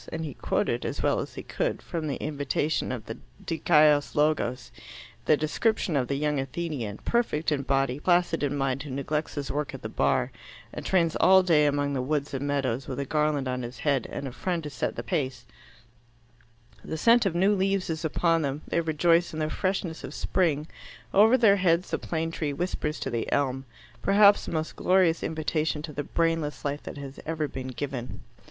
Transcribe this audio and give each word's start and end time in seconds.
And 0.11 0.25
he 0.25 0.33
quoted, 0.33 0.83
as 0.83 1.03
well 1.03 1.19
as 1.19 1.35
he 1.35 1.43
could, 1.43 1.79
from 1.79 2.07
the 2.07 2.15
invitation 2.15 2.91
of 2.91 3.05
the 3.05 3.19
Dikaios 3.45 4.15
Logos, 4.15 4.71
the 5.25 5.37
description 5.37 5.95
of 5.95 6.07
the 6.07 6.15
young 6.15 6.39
Athenian, 6.39 6.97
perfect 7.05 7.51
in 7.51 7.61
body, 7.61 7.99
placid 7.99 8.41
in 8.41 8.57
mind, 8.57 8.81
who 8.81 8.89
neglects 8.89 9.35
his 9.35 9.51
work 9.51 9.75
at 9.75 9.83
the 9.83 9.89
Bar 9.89 10.31
and 10.73 10.83
trains 10.83 11.15
all 11.17 11.43
day 11.43 11.67
among 11.67 11.93
the 11.93 12.01
woods 12.01 12.33
and 12.33 12.47
meadows, 12.47 12.87
with 12.87 12.99
a 12.99 13.05
garland 13.05 13.47
on 13.47 13.61
his 13.61 13.77
head 13.85 14.07
and 14.11 14.27
a 14.27 14.31
friend 14.31 14.63
to 14.63 14.71
set 14.71 14.95
the 14.95 15.03
pace; 15.03 15.45
the 16.83 16.97
scent 16.97 17.27
of 17.27 17.35
new 17.35 17.53
leaves 17.53 17.87
is 17.87 18.03
upon 18.03 18.41
them; 18.41 18.63
they 18.67 18.81
rejoice 18.81 19.33
in 19.33 19.39
the 19.39 19.51
freshness 19.51 20.03
of 20.03 20.15
spring; 20.15 20.65
over 21.13 21.37
their 21.37 21.57
heads 21.57 21.91
the 21.91 21.99
plane 21.99 22.31
tree 22.31 22.53
whispers 22.53 22.99
to 22.99 23.11
the 23.11 23.31
elm, 23.31 23.65
perhaps 24.01 24.47
the 24.47 24.51
most 24.51 24.75
glorious 24.75 25.21
invitation 25.21 25.83
to 25.83 25.93
the 25.93 26.01
brainless 26.03 26.65
life 26.65 26.81
that 26.81 26.97
has 26.97 27.19
ever 27.27 27.47
been 27.47 27.67
given. 27.67 28.21